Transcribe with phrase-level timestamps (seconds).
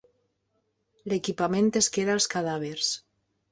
[1.13, 2.93] L'equipament es queda als cadàvers.